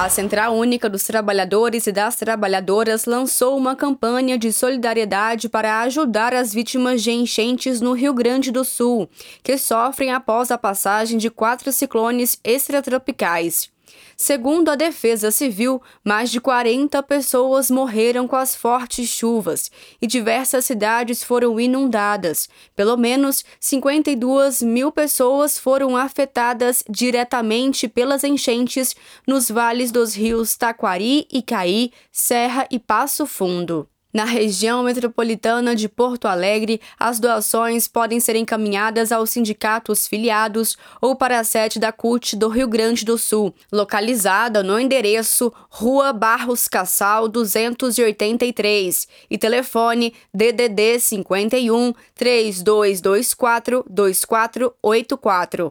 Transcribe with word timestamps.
A 0.00 0.08
Central 0.08 0.54
Única 0.54 0.88
dos 0.88 1.02
Trabalhadores 1.02 1.88
e 1.88 1.90
das 1.90 2.14
Trabalhadoras 2.14 3.04
lançou 3.04 3.58
uma 3.58 3.74
campanha 3.74 4.38
de 4.38 4.52
solidariedade 4.52 5.48
para 5.48 5.80
ajudar 5.80 6.32
as 6.32 6.54
vítimas 6.54 7.02
de 7.02 7.10
enchentes 7.10 7.80
no 7.80 7.94
Rio 7.94 8.14
Grande 8.14 8.52
do 8.52 8.62
Sul, 8.64 9.10
que 9.42 9.58
sofrem 9.58 10.12
após 10.12 10.52
a 10.52 10.56
passagem 10.56 11.18
de 11.18 11.28
quatro 11.28 11.72
ciclones 11.72 12.38
extratropicais. 12.44 13.72
Segundo 14.16 14.68
a 14.70 14.74
Defesa 14.74 15.30
Civil, 15.30 15.80
mais 16.04 16.30
de 16.30 16.40
40 16.40 17.02
pessoas 17.02 17.70
morreram 17.70 18.26
com 18.26 18.36
as 18.36 18.54
fortes 18.54 19.08
chuvas 19.08 19.70
e 20.00 20.06
diversas 20.06 20.64
cidades 20.64 21.22
foram 21.22 21.58
inundadas. 21.60 22.48
Pelo 22.74 22.96
menos 22.96 23.44
52 23.60 24.62
mil 24.62 24.90
pessoas 24.90 25.58
foram 25.58 25.96
afetadas 25.96 26.82
diretamente 26.88 27.88
pelas 27.88 28.24
enchentes 28.24 28.94
nos 29.26 29.50
vales 29.50 29.90
dos 29.90 30.14
rios 30.14 30.56
Taquari, 30.56 31.26
Icaí, 31.32 31.92
Serra 32.10 32.66
e 32.70 32.78
Passo 32.78 33.26
Fundo. 33.26 33.88
Na 34.10 34.24
região 34.24 34.82
metropolitana 34.84 35.76
de 35.76 35.86
Porto 35.86 36.26
Alegre, 36.26 36.80
as 36.98 37.20
doações 37.20 37.86
podem 37.86 38.18
ser 38.18 38.36
encaminhadas 38.36 39.12
aos 39.12 39.28
sindicatos 39.28 40.08
filiados 40.08 40.78
ou 40.98 41.14
para 41.14 41.38
a 41.38 41.44
sede 41.44 41.78
da 41.78 41.92
CUT 41.92 42.34
do 42.34 42.48
Rio 42.48 42.66
Grande 42.66 43.04
do 43.04 43.18
Sul, 43.18 43.54
localizada 43.70 44.62
no 44.62 44.80
endereço 44.80 45.52
Rua 45.68 46.14
Barros 46.14 46.68
Cassal 46.68 47.28
283 47.28 49.06
e 49.28 49.36
telefone 49.36 50.14
DDD 50.32 50.98
51 51.00 51.92
3224 52.14 53.84
2484. 53.90 55.70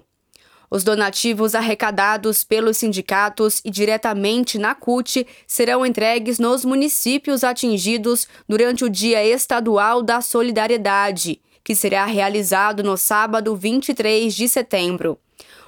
Os 0.69 0.83
donativos 0.83 1.55
arrecadados 1.55 2.43
pelos 2.43 2.77
sindicatos 2.77 3.61
e 3.63 3.69
diretamente 3.69 4.57
na 4.57 4.75
CUT 4.75 5.25
serão 5.47 5.85
entregues 5.85 6.39
nos 6.39 6.65
municípios 6.65 7.43
atingidos 7.43 8.27
durante 8.47 8.83
o 8.83 8.89
Dia 8.89 9.23
Estadual 9.25 10.03
da 10.03 10.19
Solidariedade, 10.19 11.39
que 11.63 11.73
será 11.73 12.05
realizado 12.05 12.83
no 12.83 12.97
sábado 12.97 13.55
23 13.55 14.33
de 14.33 14.49
setembro. 14.49 15.17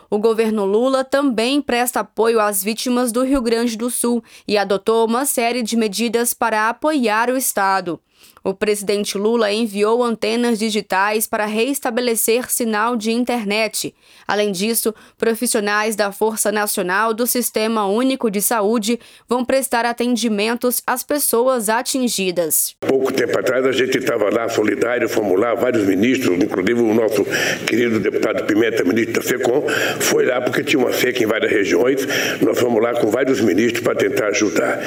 O 0.10 0.18
governo 0.18 0.66
Lula 0.66 1.04
também 1.04 1.62
presta 1.62 2.00
apoio 2.00 2.40
às 2.40 2.64
vítimas 2.64 3.12
do 3.12 3.24
Rio 3.24 3.42
Grande 3.42 3.78
do 3.78 3.92
Sul 3.92 4.24
e 4.48 4.58
adotou 4.58 5.06
uma 5.06 5.24
série 5.24 5.62
de 5.62 5.78
medidas 5.78 6.34
para 6.34 6.68
apoiar 6.68 7.30
o 7.30 7.38
Estado. 7.38 8.02
O 8.44 8.54
presidente 8.54 9.18
Lula 9.18 9.52
enviou 9.52 10.04
antenas 10.04 10.58
digitais 10.58 11.28
para 11.28 11.46
reestabelecer 11.46 12.50
sinal 12.50 12.96
de 12.96 13.12
internet. 13.12 13.94
Além 14.28 14.52
disso, 14.52 14.94
profissionais 15.18 15.96
da 15.96 16.12
Força 16.12 16.52
Nacional 16.52 17.14
do 17.14 17.28
Sistema 17.28 17.86
Único 17.88 18.30
de 18.32 18.42
Saúde 18.42 19.00
vão 19.28 19.44
prestar 19.44 19.86
atendimentos 19.86 20.82
às 20.86 21.04
pessoas 21.04 21.70
atingidas. 21.70 22.76
Pouco 22.80 23.12
tempo 23.12 23.38
atrás 23.38 23.66
a 23.66 23.72
gente 23.72 23.98
estava 23.98 24.30
lá 24.30 24.48
solidário, 24.50 25.10
fomos 25.10 25.40
lá, 25.40 25.54
vários 25.56 25.86
ministros, 25.86 26.38
inclusive 26.42 26.82
o 26.82 26.94
nosso 26.94 27.26
querido 27.66 28.00
deputado 28.00 28.46
Pimenta, 28.46 28.84
ministro 28.84 29.14
da 29.14 29.22
SECOM, 29.22 29.64
foi 30.00 30.26
lá 30.26 30.42
porque 30.42 30.64
tinha 30.64 30.80
uma 30.80 30.94
seca 30.94 31.24
em 31.24 31.28
várias 31.28 31.52
regiões. 31.52 32.08
Nós 32.42 32.60
fomos 32.60 32.82
lá 32.82 32.94
com 32.94 33.08
vários 33.10 33.42
ministros 33.42 33.82
para 33.82 33.96
tentar 33.96 34.28
ajudar. 34.28 34.80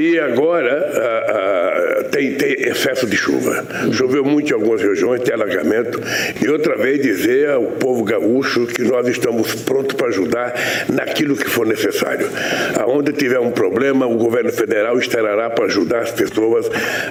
E 0.00 0.18
agora 0.18 0.72
a, 0.72 2.00
a, 2.00 2.04
tem, 2.04 2.34
tem 2.34 2.74
excesso 2.88 3.06
de 3.06 3.16
chuva. 3.16 3.64
Choveu 3.92 4.24
muito 4.24 4.50
em 4.50 4.54
algumas 4.54 4.80
regiões, 4.80 5.22
tem 5.22 5.34
alagamento. 5.34 6.00
E 6.42 6.48
outra 6.48 6.76
vez 6.76 7.02
dizer 7.02 7.50
ao 7.50 7.64
povo 7.64 8.02
gaúcho 8.02 8.66
que 8.66 8.82
nós 8.82 9.06
estamos 9.08 9.54
prontos 9.54 9.94
para 9.94 10.08
ajudar 10.08 10.54
naquilo 10.88 11.36
que 11.36 11.48
for 11.48 11.66
necessário. 11.66 12.28
Aonde 12.80 13.12
tiver 13.12 13.40
um 13.40 13.50
problema, 13.50 14.06
o 14.06 14.16
governo 14.16 14.52
federal 14.52 14.98
estará 14.98 15.50
para 15.50 15.66
ajudar 15.66 16.00
as 16.00 16.10
pessoas 16.10 16.66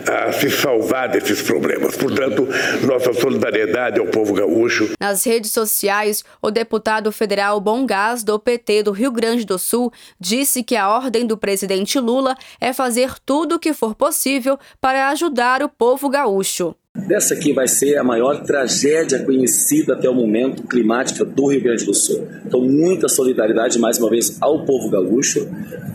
a 0.07 0.31
se 0.31 0.49
salvar 0.49 1.09
desses 1.09 1.41
problemas. 1.41 1.95
Portanto, 1.95 2.47
nossa 2.85 3.13
solidariedade 3.13 3.99
ao 3.99 4.07
povo 4.07 4.33
gaúcho. 4.33 4.89
Nas 4.99 5.23
redes 5.25 5.51
sociais, 5.51 6.23
o 6.41 6.49
deputado 6.49 7.11
federal 7.11 7.59
Bom 7.59 7.85
Gás, 7.85 8.23
do 8.23 8.39
PT 8.39 8.83
do 8.83 8.91
Rio 8.91 9.11
Grande 9.11 9.45
do 9.45 9.59
Sul, 9.59 9.91
disse 10.19 10.63
que 10.63 10.75
a 10.75 10.89
ordem 10.89 11.25
do 11.25 11.37
presidente 11.37 11.99
Lula 11.99 12.35
é 12.59 12.73
fazer 12.73 13.13
tudo 13.25 13.55
o 13.55 13.59
que 13.59 13.73
for 13.73 13.93
possível 13.93 14.57
para 14.81 15.09
ajudar 15.09 15.61
o 15.61 15.66
povo 15.67 16.09
gaúcho. 16.09 16.75
Dessa 17.05 17.35
aqui 17.35 17.53
vai 17.53 17.67
ser 17.67 17.97
a 17.97 18.03
maior 18.03 18.43
tragédia 18.43 19.23
conhecida 19.23 19.93
até 19.93 20.09
o 20.09 20.15
momento 20.15 20.63
climática 20.63 21.23
do 21.23 21.47
Rio 21.47 21.61
Grande 21.61 21.85
do 21.85 21.93
Sul. 21.93 22.27
Então, 22.45 22.61
muita 22.61 23.07
solidariedade 23.07 23.77
mais 23.77 23.99
uma 23.99 24.09
vez 24.09 24.37
ao 24.41 24.65
povo 24.65 24.89
gaúcho 24.89 25.47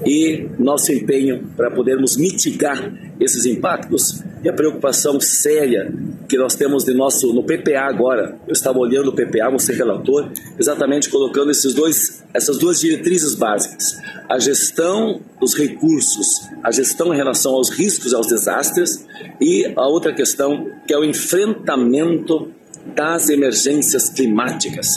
e 0.07 0.49
nosso 0.59 0.93
empenho 0.93 1.51
para 1.57 1.71
podermos 1.71 2.17
mitigar 2.17 2.93
esses 3.19 3.45
impactos 3.47 4.23
e 4.45 4.49
a 4.49 4.53
preocupação 4.53 5.21
séria 5.21 5.93
que 6.33 6.39
nós 6.39 6.55
temos 6.55 6.83
de 6.83 6.95
nosso 6.95 7.31
no 7.35 7.43
PPA 7.43 7.83
agora. 7.83 8.39
Eu 8.47 8.55
estava 8.55 8.79
olhando 8.79 9.09
o 9.09 9.13
PPA, 9.13 9.51
você 9.51 9.75
relator, 9.75 10.31
exatamente 10.59 11.11
colocando 11.11 11.51
esses 11.51 11.75
dois, 11.75 12.25
essas 12.33 12.57
duas 12.57 12.81
diretrizes 12.81 13.35
básicas: 13.35 13.99
a 14.27 14.39
gestão 14.39 15.21
dos 15.39 15.55
recursos, 15.55 16.49
a 16.65 16.71
gestão 16.71 17.13
em 17.13 17.17
relação 17.19 17.53
aos 17.53 17.69
riscos, 17.69 18.15
aos 18.15 18.27
desastres 18.29 19.07
e 19.39 19.71
a 19.77 19.87
outra 19.87 20.15
questão 20.15 20.71
que 20.87 20.95
é 20.95 20.99
o 20.99 21.05
enfrentamento 21.05 22.49
das 22.97 23.29
emergências 23.29 24.09
climáticas, 24.09 24.89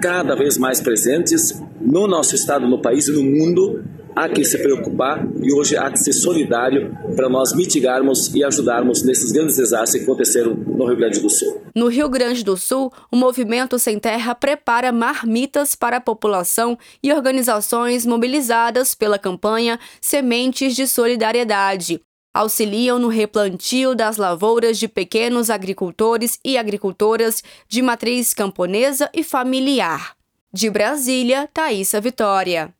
cada 0.00 0.36
vez 0.36 0.56
mais 0.56 0.80
presentes 0.80 1.60
no 1.80 2.06
nosso 2.06 2.36
estado, 2.36 2.68
no 2.68 2.80
país 2.80 3.08
e 3.08 3.12
no 3.12 3.24
mundo, 3.24 3.82
há 4.14 4.28
que 4.28 4.44
se 4.44 4.58
preocupar 4.58 5.26
e 5.42 5.52
hoje 5.52 5.76
há 5.76 5.90
que 5.90 5.98
ser 5.98 6.12
solidário 6.12 6.96
para 7.16 7.28
nós 7.28 7.54
mitigarmos 7.54 8.32
e 8.34 8.44
ajudarmos 8.44 9.02
nesses 9.02 9.32
grandes 9.32 9.56
desastres 9.56 10.02
que 10.02 10.10
aconteceram 10.10 10.54
no 10.54 10.86
Rio 10.86 10.96
Grande 10.96 11.20
do 11.20 11.28
Sul. 11.28 11.62
No 11.74 11.88
Rio 11.88 12.08
Grande 12.08 12.44
do 12.44 12.56
Sul, 12.56 12.92
o 13.10 13.16
Movimento 13.16 13.78
Sem 13.78 13.98
Terra 13.98 14.34
prepara 14.34 14.92
marmitas 14.92 15.74
para 15.74 15.96
a 15.96 16.00
população 16.00 16.78
e 17.02 17.12
organizações 17.12 18.06
mobilizadas 18.06 18.94
pela 18.94 19.18
campanha 19.18 19.78
Sementes 20.00 20.76
de 20.76 20.86
Solidariedade. 20.86 22.00
Auxiliam 22.32 22.98
no 22.98 23.08
replantio 23.08 23.94
das 23.94 24.16
lavouras 24.16 24.78
de 24.78 24.88
pequenos 24.88 25.50
agricultores 25.50 26.38
e 26.44 26.58
agricultoras 26.58 27.42
de 27.68 27.80
matriz 27.80 28.34
camponesa 28.34 29.08
e 29.14 29.22
familiar. 29.22 30.16
De 30.52 30.68
Brasília, 30.68 31.48
Thaisa 31.52 32.00
Vitória. 32.00 32.74